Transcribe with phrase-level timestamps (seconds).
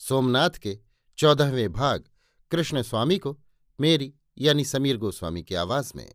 [0.00, 0.78] सोमनाथ के
[1.18, 2.04] चौदहवें भाग
[2.50, 3.38] कृष्ण स्वामी को
[3.78, 6.12] मेरी यानी समीर गोस्वामी की आवाज़ में।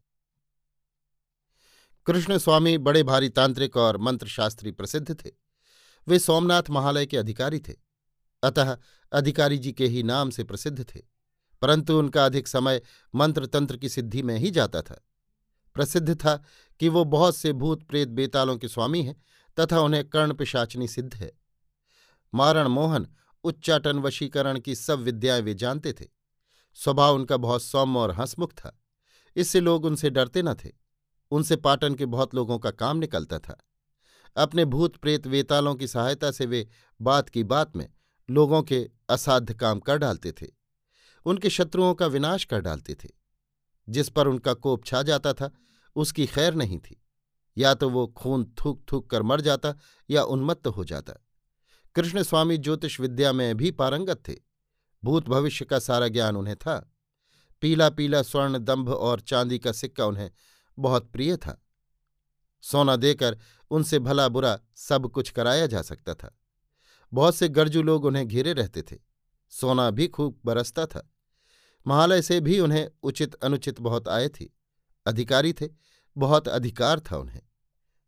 [2.08, 5.32] कृष्ण स्वामी बड़े भारी तांत्रिक और मंत्रशास्त्री प्रसिद्ध थे।
[6.08, 7.74] वे सोमनाथ महालय के अधिकारी थे।
[8.44, 8.78] अतः
[9.12, 11.00] अधिकारी जी के ही नाम से प्रसिद्ध थे,
[11.62, 12.82] परंतु उनका अधिक समय
[13.16, 15.02] मंत्र तंत्र की सिद्धि में ही जाता था।
[15.76, 16.36] प्रसिद्ध था
[16.80, 19.22] कि वो बहुत से भूत प्रेत बेतालों के स्वामी हैं
[19.58, 21.32] तथा उन्हें कर्ण पिशाचनी सिद्ध है।
[22.34, 23.08] मारण मोहन
[23.44, 26.06] उच्चाटन वशीकरण की सब विद्याएँ वे जानते थे।
[26.74, 28.82] स्वभाव उनका बहुत सौम्य और हंसमुख था।
[29.36, 30.72] इससे लोग उनसे डरते न थे।
[31.32, 33.64] उनसे पाटन के बहुत लोगों का काम निकलता था।
[34.38, 36.70] अपने भूत प्रेत वेतालों की सहायता से वे
[37.02, 37.90] बात की बात में
[38.30, 40.48] लोगों के असाध्य काम कर डालते थे।
[41.26, 43.10] उनके शत्रुओं का विनाश कर डालते थे।
[43.90, 45.52] जिस पर उनका कोप छा जाता था,
[45.96, 47.02] उसकी खैर नहीं थी।
[47.58, 49.76] या तो वो खून थूक थूक कर मर जाता
[50.10, 51.14] या उन्मत्त हो जाता।
[51.96, 54.36] कृष्ण स्वामी ज्योतिष विद्या में भी पारंगत थे।
[55.04, 56.94] भूत भविष्य का सारा ज्ञान उन्हें था।
[57.62, 60.32] पीला पीला स्वर्ण दंभ और चांदी का सिक्का उन्हें
[60.80, 61.66] बहुत प्रिय था।
[62.62, 63.40] सोना देकर
[63.72, 66.38] उनसे भला बुरा सब कुछ कराया जा सकता था।
[67.14, 68.98] बहुत से गर्जू लोग उन्हें घेरे रहते थे।
[69.50, 71.12] सोना भी खूब बरसता था।
[71.88, 74.46] महालय से भी उन्हें उचित अनुचित बहुत आए थे।
[75.06, 75.70] अधिकारी थे,
[76.18, 77.42] बहुत अधिकार था उन्हें।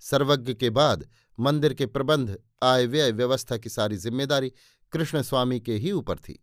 [0.03, 1.05] सर्वज्ञ के बाद
[1.37, 4.51] मंदिर के प्रबंध, आय व्यय व्यवस्था की सारी ज़िम्मेदारी
[4.93, 6.39] कृष्ण स्वामी के ही ऊपर थी।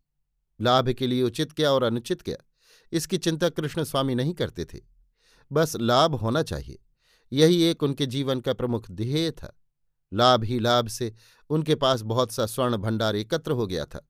[0.60, 2.36] लाभ के लिए उचित क्या और अनुचित क्या
[2.92, 4.80] इसकी चिंता कृष्ण स्वामी नहीं करते थे।
[5.50, 6.78] बस लाभ होना चाहिए,
[7.32, 9.56] यही एक उनके जीवन का प्रमुख ध्येय था।
[10.12, 11.12] लाभ ही लाभ से
[11.50, 14.06] उनके पास बहुत सा स्वर्ण भंडार एकत्र हो गया था।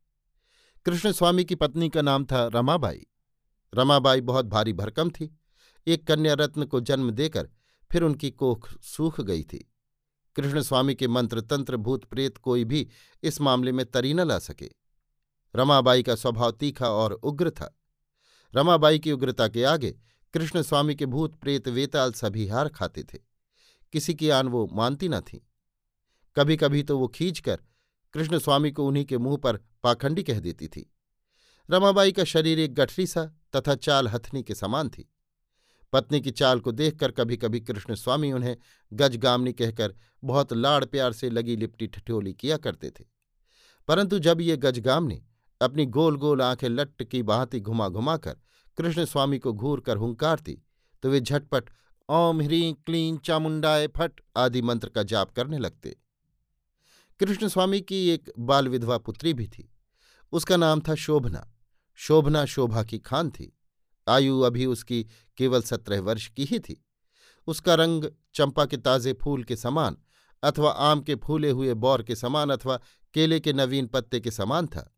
[0.87, 3.07] कृष्ण स्वामी की पत्नी का नाम था रमाबाई।
[3.73, 5.35] रमाबाई बहुत भारी भरकम थी।
[5.87, 7.49] एक कन्या रत्न को जन्म देकर
[7.93, 9.73] फिर उनकी कोख सूख गई थी।
[10.37, 12.89] कृष्ण स्वामी के मंत्र तंत्र भूत प्रेत कोई भी
[13.23, 14.71] इस मामले में तरी न ला सके।
[15.57, 17.79] रमाबाई का स्वभाव तीखा और उग्र था।
[18.55, 19.99] रमाबाई की उग्रता के आगे
[20.35, 23.19] कृष्ण स्वामी के भूत प्रेत वेताल सभी हार खाते थे।
[23.93, 25.47] किसी की आन वो मानती न थी।
[26.37, 27.61] कभी कभी तो वो खींचकर
[28.13, 30.93] कृष्ण स्वामी को उन्हीं के मुँह पर पाखंडी कह देती थी।
[31.71, 33.25] रमाबाई का शरीर एक गठरी सा
[33.57, 35.13] तथा चाल हथनी के समान थी।
[35.93, 38.57] पत्नी की चाल को देखकर कभी कभी कृष्ण स्वामी उन्हें
[38.93, 43.05] गजगामनी कहकर बहुत लाड़ प्यार से लगी लिपटी ठठोली किया करते थे।
[43.89, 45.23] परंतु जब ये गजगामनी
[45.63, 48.37] अपनी गोल गोल आँखें लट्ट की बहाती घुमा घुमाकर
[48.79, 50.63] कृष्ण स्वामी को घूर कर हुंकारती
[51.03, 51.71] तो वे झटपट,
[52.09, 55.97] ओम ह्रीं क्लीं चामुंडाए फट आदि मंत्र का जाप करने लगते।
[57.21, 59.71] कृष्ण स्वामी की एक बाल विधवा पुत्री भी थी।
[60.33, 61.53] उसका नाम था शोभना।
[61.95, 63.57] शोभना शोभा की खान थी।
[64.09, 65.07] आयु अभी उसकी
[65.37, 66.87] केवल सत्रह वर्ष की ही थी।
[67.47, 69.97] उसका रंग चंपा के ताजे फूल के समान
[70.43, 72.81] अथवा आम के फूले हुए बौर के समान अथवा
[73.15, 74.97] केले के नवीन पत्ते के समान था।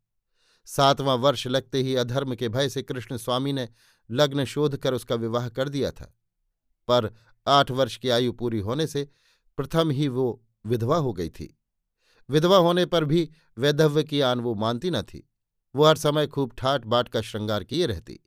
[0.65, 3.69] सातवां वर्ष लगते ही अधर्म के भय से कृष्ण स्वामी ने
[4.11, 6.17] लग्न शोध कर उसका विवाह कर दिया था।
[6.87, 7.13] पर
[7.47, 9.09] आठ वर्ष की आयु पूरी होने से
[9.57, 11.59] प्रथम ही वो विधवा हो गई थी।
[12.29, 15.29] विधवा होने पर भी वैधव्य की आन वो मानती न थी।
[15.75, 18.19] वो हर समय खूब ठाट बाट का श्रृंगार किए रहती।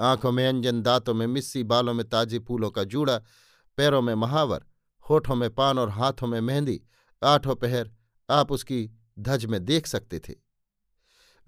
[0.00, 3.18] आँखों में अंजन, दांतों में मिस्सी, बालों में ताजे फूलों का जूड़ा,
[3.76, 4.64] पैरों में महावर,
[5.10, 6.82] होठों में पान और हाथों में मेहंदी,
[7.24, 7.90] आठों पहर
[8.30, 10.34] आप उसकी धज में देख सकते थे।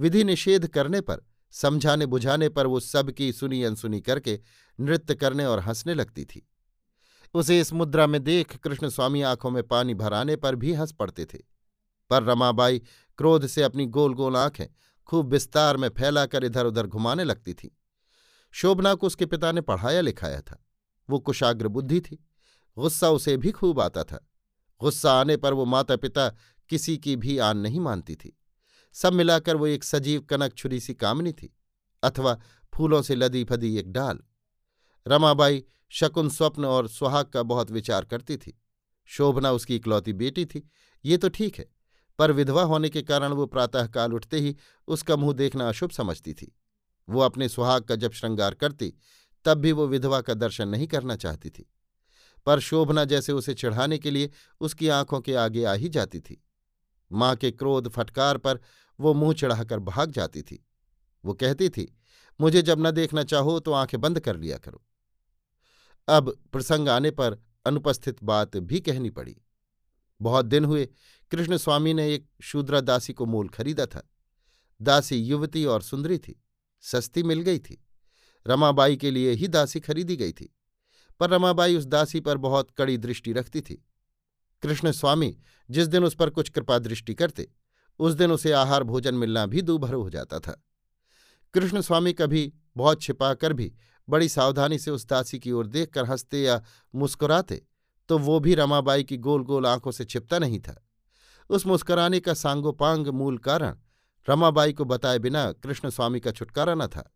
[0.00, 1.20] विधि निषेध करने पर,
[1.50, 4.40] समझाने बुझाने पर वो सबकी सुनी अनसुनी करके
[4.80, 6.48] नृत्य करने और हंसने लगती थी।
[7.34, 11.24] उसे इस मुद्रा में देख कृष्ण स्वामी आँखों में पानी भराने पर भी हंस पड़ते
[11.24, 11.38] थे।
[12.10, 12.78] पर रमाबाई
[13.18, 14.66] क्रोध से अपनी गोल गोल आँखें
[15.06, 17.78] खूब विस्तार में फैलाकर इधर उधर घुमाने लगती थी।
[18.54, 20.62] शोभना को उसके पिता ने पढ़ाया लिखाया था।
[21.08, 22.24] वो कुशाग्र बुद्धि थी।
[22.76, 24.26] गुस्सा उसे भी खूब आता था।
[24.80, 26.28] गुस्सा आने पर वो माता पिता
[26.70, 28.36] किसी की भी आन नहीं मानती थी।
[28.94, 31.54] सब मिलाकर वो एक सजीव कनक छुरी सी कामनी थी,
[32.02, 32.38] अथवा
[32.72, 34.18] फूलों से लदी फदी एक डाल।
[35.06, 38.58] रमाबाई शकुन स्वप्न और सुहाग का बहुत विचार करती थी।
[39.08, 40.68] शोभना उसकी इकलौती बेटी थी।
[41.04, 41.66] ये तो ठीक है,
[42.18, 44.56] पर विधवा होने के कारण वो प्रातःकाल उठते ही
[44.88, 46.54] उसका मुँह देखना अशुभ समझती थी।
[47.08, 48.94] वो अपने सुहाग का जब श्रृंगार करती,
[49.44, 51.70] तब भी वो विधवा का दर्शन नहीं करना चाहती थी।
[52.46, 54.30] पर शोभना जैसे उसे चढ़ाने के लिए
[54.60, 56.44] उसकी आँखों के आगे आ ही जाती थी।
[57.12, 58.60] माँ के क्रोध फटकार पर
[59.00, 60.66] वो मुँह चढ़ाकर भाग जाती थी।
[61.24, 61.98] वो कहती थी,
[62.40, 64.82] मुझे जब न देखना चाहो तो आँखें बंद कर लिया करो।
[66.08, 69.36] अब प्रसंग आने पर अनुपस्थित बात भी कहनी पड़ी।
[70.20, 70.88] बहुत दिन हुए
[71.30, 74.10] कृष्ण स्वामी ने एक शूद्रा दासी को मूल खरीदा था।
[74.82, 76.42] दासी युवती और सुंदरी थी।
[76.86, 77.82] सस्ती मिल गई थी।
[78.46, 80.54] रमाबाई के लिए ही दासी खरीदी गई थी,
[81.20, 83.82] पर रमाबाई उस दासी पर बहुत कड़ी दृष्टि रखती थी।
[84.62, 85.36] कृष्ण स्वामी
[85.70, 87.48] जिस दिन उस पर कुछ कृपा दृष्टि करते,
[87.98, 90.62] उस दिन उसे आहार भोजन मिलना भी दूभर हो जाता था।
[91.54, 93.72] कृष्ण स्वामी कभी बहुत छिपा कर भी
[94.08, 96.62] बड़ी सावधानी से उस दासी की ओर देखकर हँसते या
[96.94, 97.62] मुस्कुराते
[98.08, 100.76] तो वो भी रमाबाई की गोल गोल आँखों से छिपता नहीं था।
[101.50, 103.76] उस मुस्कुराने का सांगोपांग मूल कारण
[104.28, 107.12] रमाबाई को बताए बिना कृष्ण स्वामी का छुटकारा न था।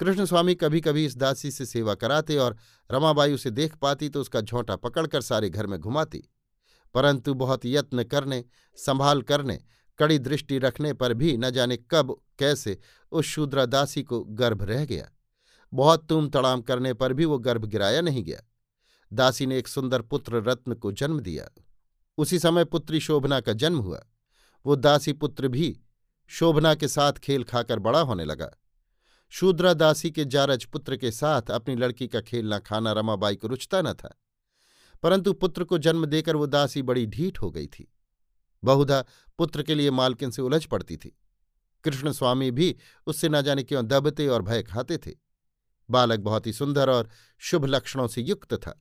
[0.00, 2.56] कृष्ण स्वामी कभी कभी इस दासी से सेवा कराते और
[2.90, 6.24] रमाबाई उसे देख पाती तो उसका झोंटा पकड़कर सारे घर में घुमाती।
[6.94, 8.44] परंतु बहुत यत्न करने,
[8.76, 9.60] संभाल करने,
[9.98, 12.78] कड़ी दृष्टि रखने पर भी न जाने कब, कैसे
[13.12, 15.10] उस शूद्रा दासी को गर्भ रह गया।
[15.74, 18.40] बहुत तुम तड़ाम करने पर भी वो गर्भ गिराया नहीं गया।
[19.12, 21.62] दासी ने एक सुंदर पुत्र रत्न को जन्म दिया।
[22.18, 24.06] उसी समय पुत्री शोभना का जन्म हुआ।
[24.66, 25.80] वो दासी पुत्र भी
[26.30, 28.50] शोभना के साथ खेल खाकर बड़ा होने लगा।
[29.32, 33.82] शूद्रा दासी के जारज पुत्र के साथ अपनी लड़की का खेलना खाना रमाबाई को रुचता
[33.82, 34.14] न था,
[35.02, 37.92] परंतु पुत्र को जन्म देकर वो दासी बड़ी ढीठ हो गई थी।
[38.62, 39.04] बहुधा
[39.38, 41.16] पुत्र के लिए मालकिन से उलझ पड़ती थी।
[41.84, 42.74] कृष्ण स्वामी भी
[43.06, 45.12] उससे न जाने क्यों दबते और भय खाते थे।
[45.88, 47.08] बालक बहुत ही सुंदर और
[47.40, 48.80] शुभ लक्षणों से युक्त था।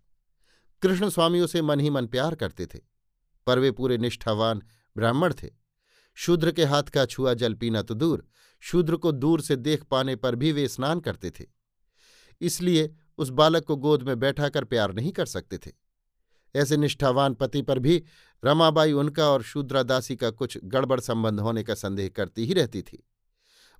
[0.83, 2.79] कृष्ण स्वामी उसे मन ही मन प्यार करते थे,
[3.47, 4.61] पर वे पूरे निष्ठावान
[4.95, 5.49] ब्राह्मण थे।
[6.17, 8.25] शूद्र के हाथ का छुआ जल पीना तो दूर,
[8.63, 11.45] शूद्र को दूर से देख पाने पर भी वे स्नान करते थे।
[12.41, 15.71] इसलिए उस बालक को गोद में बैठाकर प्यार नहीं कर सकते थे।
[16.55, 18.03] ऐसे निष्ठावान पति पर भी
[18.43, 23.03] रमाबाई उनका और शूद्रादासी का कुछ गड़बड़ संबंध होने का संदेह करती ही रहती थी।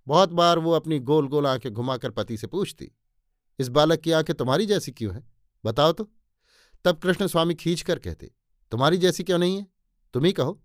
[0.07, 2.91] बहुत बार वो अपनी गोल गोल आँखें घुमाकर पति से पूछती,
[3.59, 5.23] इस बालक की आँखें तुम्हारी जैसी क्यों है?
[5.65, 6.09] बताओ तो।
[6.85, 8.31] तब कृष्ण स्वामी खींच कर कहते,
[8.71, 9.67] तुम्हारी जैसी क्यों नहीं है?
[10.13, 10.61] तुम ही कहो।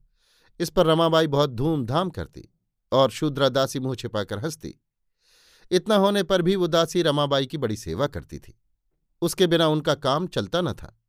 [0.60, 2.48] इस पर रमाबाई बहुत धूमधाम करती
[2.92, 4.74] और शूद्रा दासी मुँह छिपाकर हंसती।
[5.70, 8.60] इतना होने पर भी वो दासी रमाबाई की बड़ी सेवा करती थी।
[9.22, 11.00] उसके बिना उनका काम चलता न था।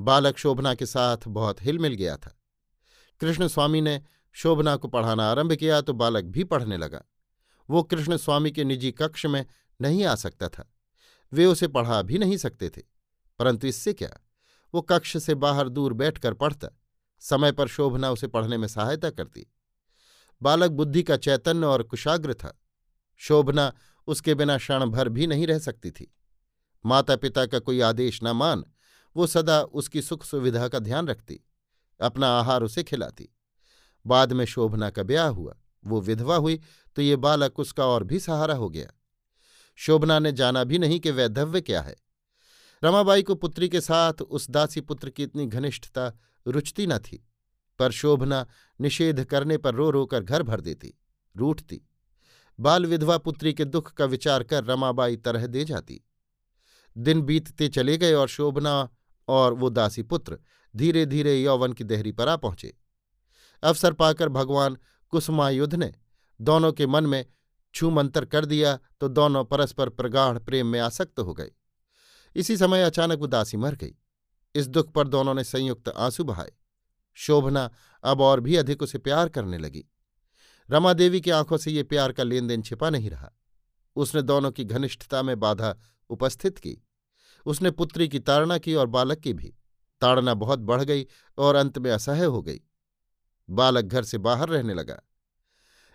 [0.00, 2.38] बालक शोभना के साथ बहुत हिलमिल गया था।
[3.20, 4.02] कृष्ण स्वामी ने
[4.32, 7.02] शोभना को पढ़ाना आरंभ किया तो बालक भी पढ़ने लगा।
[7.70, 9.46] वो कृष्ण स्वामी के निजी कक्ष में
[9.80, 10.72] नहीं आ सकता था।
[11.32, 12.82] वे उसे पढ़ा भी नहीं सकते थे।
[13.38, 14.20] परंतु इससे क्या?
[14.74, 16.68] वो कक्ष से बाहर दूर बैठकर पढ़ता।
[17.20, 19.46] समय पर शोभना उसे पढ़ने में सहायता करती।
[20.42, 22.60] बालक बुद्धि का चैतन्य और कुशाग्र था।
[23.16, 23.72] शोभना
[24.06, 26.14] उसके बिना क्षण भर भी नहीं रह सकती थी।
[26.86, 28.64] माता पिता का कोई आदेश न मान,
[29.16, 31.40] वो सदा उसकी सुख सुविधा का ध्यान रखती,
[32.00, 33.28] अपना आहार उसे खिलाती।
[34.06, 35.54] बाद में शोभना का ब्याह हुआ,
[35.84, 36.60] वो विधवा हुई
[36.96, 38.90] तो ये बालक उसका और भी सहारा हो गया।
[39.76, 41.96] शोभना ने जाना भी नहीं कि वैधव्य क्या है।
[42.84, 46.12] रमाबाई को पुत्री के साथ उस दासी पुत्र की इतनी घनिष्ठता
[46.46, 47.24] रुचती न थी,
[47.80, 48.46] पर शोभना
[48.80, 50.94] निषेध करने पर रो रोकर घर भर देती,
[51.34, 51.80] रूठती।
[52.58, 56.00] बाल विधवा पुत्री के दुख का विचार कर रमाबाई तरह दे जाती।
[56.96, 58.88] दिन बीतते चले गए और शोभना
[59.28, 60.38] और वो दासी पुत्र
[60.74, 62.74] धीरे धीरे यौवन की देहरी पर आ पहुँचे।
[63.62, 64.76] अवसर पाकर भगवान
[65.12, 65.92] कुसुमायुद्ध ने
[66.40, 67.24] दोनों के मन में
[67.74, 71.50] छूमंतर कर दिया तो दोनों परस्पर प्रगाढ़ प्रेम में आसक्त हो गए।
[72.36, 73.94] इसी समय अचानक वो दासी मर गई।
[74.56, 76.52] इस दुख पर दोनों ने संयुक्त आँसू बहाए।
[77.14, 77.70] शोभना
[78.04, 79.84] अब और भी अधिक उसे प्यार करने लगी।
[80.70, 83.32] रमा देवी की आँखों से ये प्यार का लेन देन छिपा नहीं रहा।
[83.96, 85.78] उसने दोनों की घनिष्ठता में बाधा
[86.10, 86.86] उपस्थित की।
[87.46, 89.54] उसने पुत्री की ताड़ना की और बालक की भी।
[90.00, 91.06] ताड़ना बहुत बढ़ गई
[91.38, 92.60] और अंत में असह्य हो गई।
[93.50, 95.02] बालक घर से बाहर रहने लगा।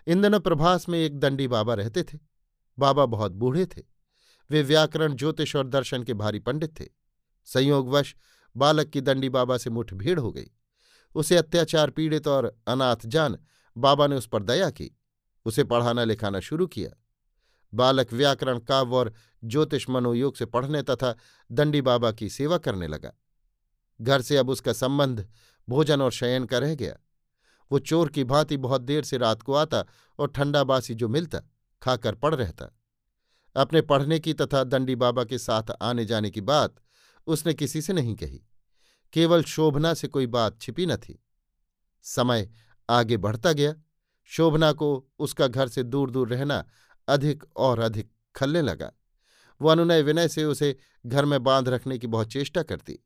[0.06, 2.18] इन दिनों प्रभास में एक दंडी बाबा रहते थे।
[2.78, 3.82] बाबा बहुत बूढ़े थे।
[4.50, 6.88] वे व्याकरण, ज्योतिष और दर्शन के भारी पंडित थे।
[7.44, 8.16] संयोगवश
[8.56, 10.46] बालक की दंडी बाबा से मुठभेड़ हो गई।
[11.14, 13.38] उसे अत्याचार पीड़ित और अनाथ जान
[13.76, 14.98] बाबा ने उस पर दया की।
[15.44, 16.90] उसे पढ़ाना लिखाना शुरू किया।
[17.74, 21.16] बालक व्याकरण, काव्य और ज्योतिष मनोयोग से पढ़ने तथा
[21.52, 23.12] दंडी बाबा की सेवा करने लगा।
[24.00, 25.28] घर से अब उसका संबंध,
[25.68, 26.96] भोजन और शयन का रह गया।
[27.72, 29.84] वो चोर की भांति बहुत देर से रात को आता
[30.18, 31.40] और ठंडा बासी जो मिलता,
[31.82, 32.78] खाकर पड़ रहता।
[33.56, 36.74] अपने पढ़ने की तथा दंडी बाबा के साथ आने जाने की बात
[37.26, 38.42] उसने किसी से नहीं कही।
[39.12, 41.24] केवल शोभना से कोई बात छिपी न थी।
[42.02, 42.50] समय
[42.90, 43.74] आगे बढ़ता गया।
[44.24, 46.64] शोभना को उसका घर से दूर दूर रहना
[47.08, 48.92] अधिक और अधिक खलने लगा।
[49.60, 50.76] वो अनुनय विनय से उसे
[51.06, 52.98] घर में बाँध रखने की बहुत चेष्टा करती।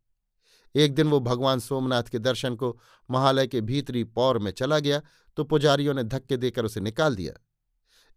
[0.75, 2.81] एक दिन वो भगवान सोमनाथ के दर्शन को
[3.11, 5.03] महालय के भीतरी पौर में चला गया
[5.37, 7.33] तो पुजारियों ने धक्के देकर उसे निकाल दिया।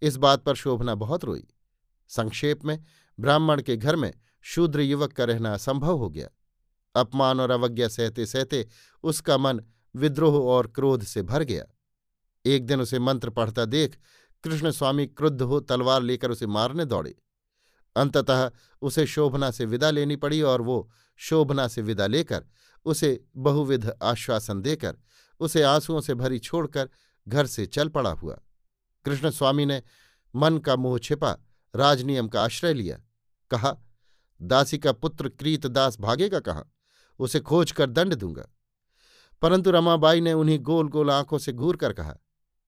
[0.01, 1.47] इस बात पर शोभना बहुत रोई।
[2.07, 2.83] संक्षेप में,
[3.19, 6.27] ब्राह्मण के घर में शूद्र युवक का रहना असंभव हो गया।
[6.95, 8.67] अपमान और अवज्ञा सहते सहते
[9.03, 9.61] उसका मन
[9.95, 11.65] विद्रोह और क्रोध से भर गया।
[12.45, 13.97] एक दिन उसे मंत्र पढ़ता देख
[14.43, 17.15] कृष्ण स्वामी क्रुद्ध हो तलवार लेकर उसे मारने दौड़े।
[17.95, 22.45] अंततः उसे शोभना से विदा लेनी पड़ी और वो शोभना से विदा लेकर
[22.85, 24.97] उसे बहुविध आश्वासन देकर
[25.39, 26.89] उसे आंसुओं से भरी छोड़कर
[27.27, 28.39] घर से चल पड़ा हुआ।
[29.05, 29.83] कृष्ण स्वामी ने
[30.35, 31.37] मन का मुँह छिपा,
[31.75, 32.99] राजनियम का आश्रय लिया।
[33.51, 33.77] कहा
[34.41, 36.73] दासी का पुत्र क्रीतदास भागेगा कहाँ?
[37.19, 38.49] उसे खोज कर दंड दूँगा।
[39.41, 42.17] परंतु रमाबाई ने उन्हीं गोल गोल आँखों से घूर कर कहा,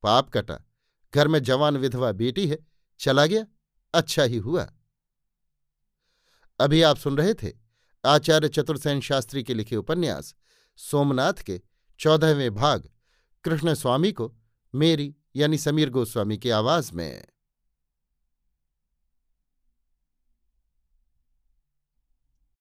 [0.04, 0.60] पाप कटा,
[1.16, 2.60] घर में जवान विधवा बेटी है,
[3.00, 3.46] चला गया
[3.94, 4.74] अच्छा ही हुआ।
[6.60, 7.54] अभी आप सुन रहे थे
[8.06, 10.36] आचार्य चतुर्सेन शास्त्री के लिखे उपन्यास,
[10.78, 11.62] सोमनाथ के
[12.00, 12.90] चौदहवें भाग
[13.44, 14.36] कृष्ण स्वामी को
[14.76, 17.31] मेरी यानी समीर गोस्वामी की आवाज़ में।